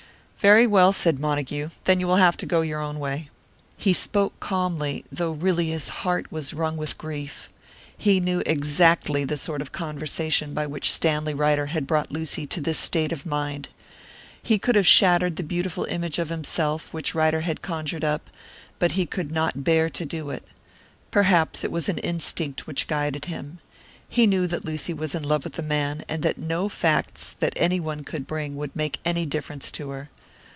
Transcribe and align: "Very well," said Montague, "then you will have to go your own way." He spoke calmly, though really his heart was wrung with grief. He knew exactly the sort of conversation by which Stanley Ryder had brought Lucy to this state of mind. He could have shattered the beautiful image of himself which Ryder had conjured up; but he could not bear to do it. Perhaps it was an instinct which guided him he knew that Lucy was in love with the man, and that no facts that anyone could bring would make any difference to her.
"Very 0.41 0.65
well," 0.65 0.91
said 0.91 1.19
Montague, 1.19 1.69
"then 1.83 1.99
you 1.99 2.07
will 2.07 2.15
have 2.15 2.35
to 2.37 2.47
go 2.47 2.61
your 2.61 2.81
own 2.81 2.97
way." 2.97 3.29
He 3.77 3.93
spoke 3.93 4.39
calmly, 4.39 5.05
though 5.11 5.33
really 5.33 5.67
his 5.69 5.89
heart 5.89 6.31
was 6.31 6.51
wrung 6.51 6.77
with 6.77 6.97
grief. 6.97 7.51
He 7.95 8.19
knew 8.19 8.41
exactly 8.47 9.23
the 9.23 9.37
sort 9.37 9.61
of 9.61 9.71
conversation 9.71 10.55
by 10.55 10.65
which 10.65 10.91
Stanley 10.91 11.35
Ryder 11.35 11.67
had 11.67 11.85
brought 11.85 12.11
Lucy 12.11 12.47
to 12.47 12.59
this 12.59 12.79
state 12.79 13.11
of 13.11 13.23
mind. 13.23 13.69
He 14.41 14.57
could 14.57 14.73
have 14.73 14.87
shattered 14.87 15.35
the 15.35 15.43
beautiful 15.43 15.83
image 15.83 16.17
of 16.17 16.29
himself 16.29 16.91
which 16.91 17.13
Ryder 17.13 17.41
had 17.41 17.61
conjured 17.61 18.03
up; 18.03 18.27
but 18.79 18.93
he 18.93 19.05
could 19.05 19.29
not 19.31 19.63
bear 19.63 19.91
to 19.91 20.05
do 20.07 20.31
it. 20.31 20.41
Perhaps 21.11 21.63
it 21.63 21.71
was 21.71 21.87
an 21.87 21.99
instinct 21.99 22.65
which 22.65 22.87
guided 22.87 23.25
him 23.25 23.59
he 24.09 24.25
knew 24.25 24.47
that 24.47 24.65
Lucy 24.65 24.91
was 24.91 25.13
in 25.13 25.21
love 25.21 25.43
with 25.43 25.53
the 25.53 25.61
man, 25.61 26.03
and 26.09 26.23
that 26.23 26.39
no 26.39 26.67
facts 26.67 27.35
that 27.39 27.53
anyone 27.57 28.03
could 28.03 28.25
bring 28.25 28.55
would 28.55 28.75
make 28.75 28.97
any 29.05 29.23
difference 29.27 29.69
to 29.69 29.89
her. 29.89 30.09